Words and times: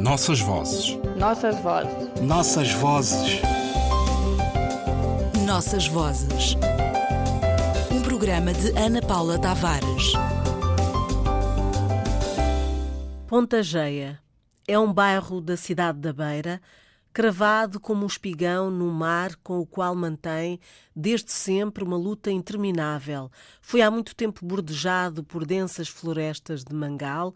Nossas 0.00 0.40
vozes. 0.40 0.96
Nossas 1.18 1.60
vozes. 1.60 2.20
Nossas 2.22 2.72
vozes. 2.72 3.42
Nossas 5.46 5.86
vozes. 5.88 6.56
Um 7.92 8.00
programa 8.00 8.54
de 8.54 8.70
Ana 8.78 9.02
Paula 9.02 9.38
Tavares. 9.38 10.14
Ponta 13.28 13.62
Geia 13.62 14.18
é 14.66 14.78
um 14.78 14.90
bairro 14.90 15.38
da 15.38 15.54
cidade 15.58 15.98
da 15.98 16.14
Beira, 16.14 16.62
cravado 17.12 17.78
como 17.78 18.04
um 18.04 18.06
espigão 18.06 18.70
no 18.70 18.90
mar 18.90 19.36
com 19.44 19.58
o 19.58 19.66
qual 19.66 19.94
mantém, 19.94 20.58
desde 20.96 21.30
sempre, 21.30 21.84
uma 21.84 21.98
luta 21.98 22.30
interminável. 22.30 23.30
Foi 23.60 23.82
há 23.82 23.90
muito 23.90 24.16
tempo 24.16 24.46
bordejado 24.46 25.22
por 25.22 25.44
densas 25.44 25.88
florestas 25.88 26.64
de 26.64 26.74
mangal, 26.74 27.34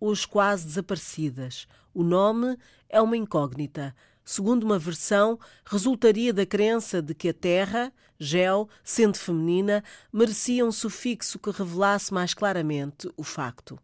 hoje 0.00 0.26
quase 0.26 0.64
desaparecidas. 0.64 1.66
O 1.96 2.02
nome 2.02 2.58
é 2.90 3.00
uma 3.00 3.16
incógnita. 3.16 3.96
Segundo 4.22 4.64
uma 4.64 4.78
versão, 4.78 5.40
resultaria 5.64 6.30
da 6.30 6.44
crença 6.44 7.00
de 7.00 7.14
que 7.14 7.30
a 7.30 7.32
terra, 7.32 7.90
gel, 8.20 8.68
sendo 8.84 9.16
feminina, 9.16 9.82
merecia 10.12 10.66
um 10.66 10.70
sufixo 10.70 11.38
que 11.38 11.50
revelasse 11.50 12.12
mais 12.12 12.34
claramente 12.34 13.10
o 13.16 13.24
facto. 13.24 13.78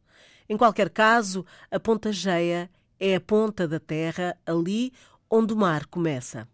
Em 0.47 0.59
qualquer 0.59 0.91
caso, 0.91 1.43
a 1.71 1.81
Ponta 1.81 2.13
Geia 2.13 2.71
é 3.01 3.15
a 3.15 3.21
ponta 3.21 3.67
da 3.67 3.81
terra, 3.81 4.37
ali 4.45 4.93
onde 5.31 5.55
o 5.55 5.57
mar 5.57 5.87
começa. 5.87 6.47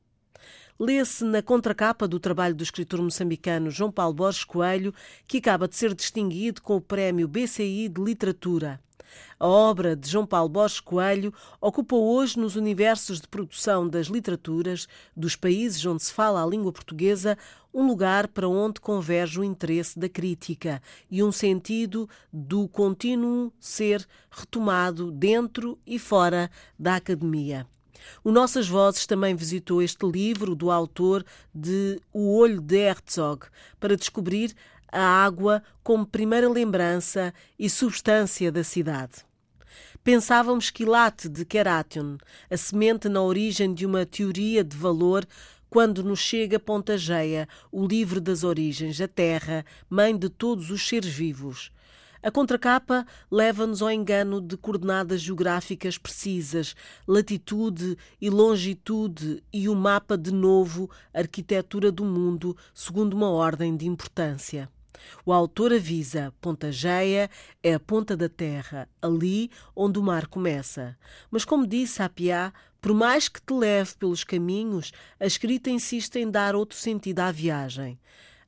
Lê-se 0.79 1.25
na 1.25 1.43
contracapa 1.43 2.07
do 2.07 2.21
trabalho 2.21 2.55
do 2.55 2.63
escritor 2.63 3.03
moçambicano 3.03 3.69
João 3.69 3.91
Paulo 3.91 4.15
Borges 4.15 4.45
Coelho, 4.45 4.95
que 5.27 5.39
acaba 5.39 5.67
de 5.67 5.75
ser 5.75 5.93
distinguido 5.93 6.63
com 6.63 6.77
o 6.77 6.81
Prémio 6.81 7.27
BCI 7.27 7.89
de 7.89 8.01
Literatura. 8.01 8.81
A 9.39 9.47
obra 9.47 9.95
de 9.95 10.09
João 10.09 10.27
Paulo 10.27 10.49
Borges 10.49 10.81
Coelho 10.81 11.33
ocupa 11.61 11.97
hoje 11.97 12.39
nos 12.39 12.57
universos 12.57 13.21
de 13.21 13.29
produção 13.29 13.89
das 13.89 14.07
literaturas 14.07 14.87
dos 15.17 15.37
países 15.37 15.85
onde 15.87 16.03
se 16.03 16.13
fala 16.13 16.43
a 16.43 16.47
língua 16.47 16.73
portuguesa 16.73 17.37
um 17.73 17.87
lugar 17.87 18.29
para 18.29 18.49
onde 18.49 18.81
converge 18.81 19.39
o 19.39 19.45
interesse 19.45 19.99
da 19.99 20.09
crítica 20.09 20.83
e 21.11 21.23
um 21.23 21.31
sentido 21.31 22.09
do 22.33 22.67
contínuo 22.69 23.53
ser 23.61 24.07
retomado 24.31 25.11
dentro 25.13 25.79
e 25.87 25.99
fora 25.99 26.51
da 26.79 26.97
academia. 26.97 27.67
O 28.23 28.31
Nossas 28.31 28.69
Vozes 28.69 29.07
também 29.07 29.35
visitou 29.35 29.83
este 29.83 30.07
livro 30.07 30.55
do 30.55 30.71
autor 30.71 31.25
de 31.55 32.01
O 32.13 32.37
Olho 32.37 32.61
de 32.61 32.77
Herzog 32.77 33.47
para 33.79 33.97
descobrir 33.97 34.55
a 34.91 35.01
água 35.01 35.63
como 35.83 36.07
primeira 36.07 36.49
lembrança 36.49 37.33
e 37.59 37.69
substância 37.69 38.51
da 38.51 38.65
cidade. 38.65 39.27
Pensávamos 40.03 40.71
que 40.71 40.85
Late 40.85 41.29
de 41.29 41.45
Keration, 41.45 42.17
a 42.51 42.57
semente 42.57 43.09
na 43.09 43.21
origem 43.21 43.75
de 43.75 43.85
uma 43.85 44.07
teoria 44.07 44.65
de 44.65 44.77
valor, 44.77 45.27
quando 45.69 46.03
nos 46.03 46.21
chega 46.21 46.59
Pontageia, 46.59 47.47
o 47.71 47.87
livro 47.87 48.21
das 48.21 48.43
origens, 48.43 49.01
a 49.01 49.09
terra, 49.09 49.65
mãe 49.91 50.17
de 50.17 50.31
todos 50.31 50.71
os 50.71 50.87
seres 50.89 51.13
vivos. 51.13 51.71
A 52.23 52.31
contracapa 52.31 53.07
leva-nos 53.31 53.81
ao 53.81 53.91
engano 53.91 54.41
de 54.41 54.57
coordenadas 54.57 55.21
geográficas 55.21 55.99
precisas, 55.99 56.75
latitude 57.07 57.97
e 58.21 58.29
longitude 58.29 59.43
e 59.53 59.69
o 59.69 59.75
mapa 59.75 60.19
de 60.19 60.33
novo, 60.33 60.91
arquitetura 61.15 61.93
do 61.93 62.05
mundo, 62.05 62.57
segundo 62.75 63.15
uma 63.15 63.31
ordem 63.31 63.77
de 63.77 63.87
importância. 63.87 64.69
O 65.25 65.33
autor 65.33 65.73
avisa: 65.73 66.33
Ponta 66.41 66.73
Geia 66.73 67.31
é 67.63 67.75
a 67.75 67.81
ponta 67.81 68.17
da 68.17 68.29
terra, 68.29 68.89
ali 69.01 69.51
onde 69.75 69.99
o 69.99 70.03
mar 70.03 70.27
começa. 70.27 70.97
Mas, 71.31 71.45
como 71.45 71.67
disse 71.67 72.03
a 72.03 72.09
Piá, 72.09 72.53
por 72.81 72.95
mais 72.95 73.29
que 73.29 73.43
te 73.43 73.53
leve 73.53 73.95
pelos 73.97 74.25
caminhos, 74.25 74.93
a 75.19 75.27
escrita 75.27 75.71
insiste 75.71 76.17
em 76.17 76.31
dar 76.31 76.55
outro 76.55 76.77
sentido 76.77 77.21
à 77.21 77.33
viagem. 77.33 77.99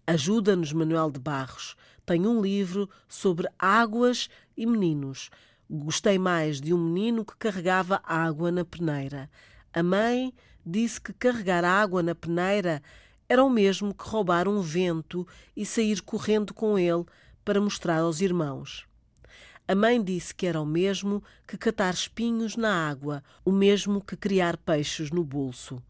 Ajuda-nos 0.07 0.73
Manuel 0.73 1.11
de 1.11 1.21
Barros. 1.21 1.77
Tem 2.07 2.27
um 2.27 2.41
livro 2.41 2.89
sobre 3.09 3.49
águas 3.59 4.29
e 4.57 4.67
meninos. 4.67 5.31
Gostei 5.69 6.19
mais 6.19 6.61
de 6.61 6.75
um 6.75 6.79
menino 6.79 7.25
que 7.25 7.37
carregava 7.37 8.01
água 8.05 8.51
na 8.51 8.65
peneira. 8.65 9.31
A 9.73 9.83
mãe 9.83 10.35
disse 10.67 11.01
que 11.01 11.13
carregar 11.13 11.65
água 11.65 12.03
na 12.03 12.15
peneira 12.15 12.83
era 13.31 13.45
o 13.45 13.49
mesmo 13.49 13.95
que 13.95 14.09
roubar 14.09 14.49
um 14.49 14.61
vento 14.61 15.25
e 15.57 15.65
sair 15.65 16.03
correndo 16.03 16.53
com 16.53 16.77
ele 16.77 17.05
para 17.45 17.61
mostrar 17.61 18.01
aos 18.01 18.21
irmãos. 18.21 18.89
A 19.69 19.75
mãe 19.77 20.03
disse 20.03 20.35
que 20.35 20.49
era 20.49 20.61
o 20.61 20.67
mesmo 20.67 21.23
que 21.47 21.57
catar 21.57 21.95
espinhos 21.95 22.57
na 22.57 22.91
água, 22.91 23.23
o 23.45 23.53
mesmo 23.53 24.01
que 24.01 24.17
criar 24.17 24.57
peixes 24.57 25.13
no 25.13 25.23
bolso. 25.23 25.81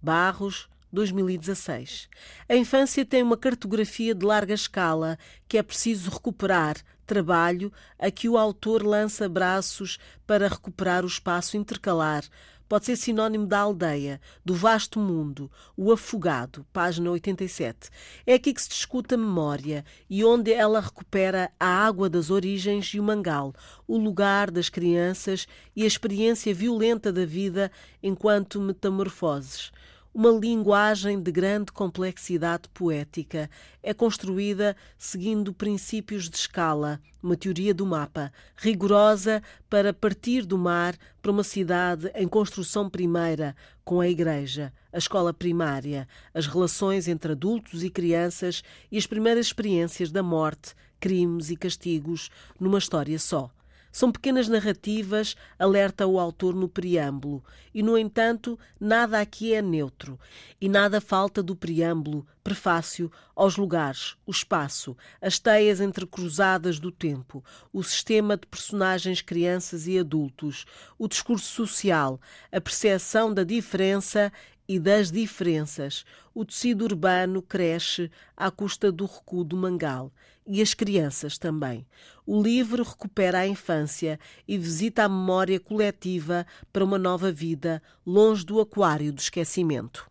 Barros, 0.00 0.70
2016. 0.90 2.08
A 2.48 2.56
infância 2.56 3.04
tem 3.04 3.22
uma 3.22 3.36
cartografia 3.36 4.14
de 4.14 4.24
larga 4.24 4.54
escala 4.54 5.18
que 5.46 5.58
é 5.58 5.62
preciso 5.62 6.10
recuperar, 6.10 6.78
trabalho 7.04 7.70
a 7.98 8.10
que 8.10 8.26
o 8.26 8.38
autor 8.38 8.82
lança 8.82 9.28
braços 9.28 9.98
para 10.26 10.48
recuperar 10.48 11.04
o 11.04 11.08
espaço 11.08 11.58
intercalar, 11.58 12.24
pode 12.68 12.86
ser 12.86 12.96
sinónimo 12.96 13.46
da 13.46 13.60
aldeia, 13.60 14.20
do 14.44 14.54
vasto 14.54 14.98
mundo, 14.98 15.50
o 15.76 15.92
afogado, 15.92 16.66
página 16.72 17.10
87. 17.10 17.90
É 18.26 18.34
aqui 18.34 18.52
que 18.52 18.62
se 18.62 18.68
discute 18.68 19.14
a 19.14 19.18
memória 19.18 19.84
e 20.08 20.24
onde 20.24 20.52
ela 20.52 20.80
recupera 20.80 21.50
a 21.58 21.66
água 21.66 22.08
das 22.08 22.30
origens 22.30 22.86
e 22.94 23.00
o 23.00 23.02
mangal, 23.02 23.54
o 23.86 23.96
lugar 23.96 24.50
das 24.50 24.68
crianças 24.68 25.46
e 25.74 25.84
a 25.84 25.86
experiência 25.86 26.54
violenta 26.54 27.12
da 27.12 27.24
vida 27.24 27.70
enquanto 28.02 28.60
metamorfoses. 28.60 29.70
Uma 30.18 30.30
linguagem 30.30 31.20
de 31.20 31.30
grande 31.30 31.70
complexidade 31.70 32.70
poética 32.72 33.50
é 33.82 33.92
construída 33.92 34.74
seguindo 34.96 35.52
princípios 35.52 36.30
de 36.30 36.38
escala, 36.38 36.98
uma 37.22 37.36
teoria 37.36 37.74
do 37.74 37.84
mapa, 37.84 38.32
rigorosa 38.56 39.42
para 39.68 39.92
partir 39.92 40.46
do 40.46 40.56
mar 40.56 40.96
para 41.20 41.30
uma 41.30 41.44
cidade 41.44 42.10
em 42.14 42.26
construção 42.26 42.88
primeira, 42.88 43.54
com 43.84 44.00
a 44.00 44.08
igreja, 44.08 44.72
a 44.90 44.96
escola 44.96 45.34
primária, 45.34 46.08
as 46.32 46.46
relações 46.46 47.08
entre 47.08 47.32
adultos 47.32 47.84
e 47.84 47.90
crianças 47.90 48.62
e 48.90 48.96
as 48.96 49.06
primeiras 49.06 49.44
experiências 49.48 50.10
da 50.10 50.22
morte, 50.22 50.74
crimes 50.98 51.50
e 51.50 51.56
castigos 51.56 52.30
numa 52.58 52.78
história 52.78 53.18
só. 53.18 53.50
São 53.96 54.12
pequenas 54.12 54.46
narrativas, 54.46 55.34
alerta 55.58 56.06
o 56.06 56.20
autor 56.20 56.54
no 56.54 56.68
preâmbulo, 56.68 57.42
e, 57.72 57.82
no 57.82 57.96
entanto, 57.96 58.58
nada 58.78 59.18
aqui 59.18 59.54
é 59.54 59.62
neutro, 59.62 60.20
e 60.60 60.68
nada 60.68 61.00
falta 61.00 61.42
do 61.42 61.56
preâmbulo, 61.56 62.26
prefácio, 62.44 63.10
aos 63.34 63.56
lugares, 63.56 64.14
o 64.26 64.30
espaço, 64.30 64.94
as 65.18 65.38
teias 65.38 65.80
entrecruzadas 65.80 66.78
do 66.78 66.92
tempo, 66.92 67.42
o 67.72 67.82
sistema 67.82 68.36
de 68.36 68.46
personagens 68.46 69.22
crianças 69.22 69.86
e 69.86 69.98
adultos, 69.98 70.66
o 70.98 71.08
discurso 71.08 71.46
social, 71.46 72.20
a 72.52 72.60
percepção 72.60 73.32
da 73.32 73.44
diferença 73.44 74.30
e 74.68 74.78
das 74.78 75.10
diferenças. 75.10 76.04
O 76.34 76.44
tecido 76.44 76.84
urbano 76.84 77.40
cresce 77.40 78.10
à 78.36 78.50
custa 78.50 78.92
do 78.92 79.06
recuo 79.06 79.42
do 79.42 79.56
mangal 79.56 80.12
e 80.46 80.62
as 80.62 80.74
crianças 80.74 81.38
também. 81.38 81.86
O 82.26 82.42
livro 82.42 82.82
recupera 82.82 83.38
a 83.38 83.46
infância 83.46 84.18
e 84.46 84.56
visita 84.58 85.04
a 85.04 85.08
memória 85.08 85.60
coletiva 85.60 86.46
para 86.72 86.84
uma 86.84 86.98
nova 86.98 87.30
vida, 87.32 87.82
longe 88.06 88.44
do 88.44 88.60
aquário 88.60 89.12
do 89.12 89.20
esquecimento. 89.20 90.08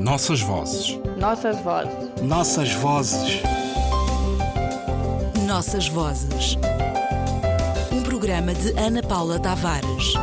Nossas 0.00 0.40
vozes. 0.40 0.98
Nossas 1.18 1.58
vozes. 1.60 2.20
Nossas 2.22 2.72
vozes. 2.74 3.42
Nossas 5.46 5.88
vozes. 5.88 6.56
Um 7.92 8.02
programa 8.02 8.54
de 8.54 8.70
Ana 8.78 9.02
Paula 9.02 9.40
Tavares. 9.40 10.14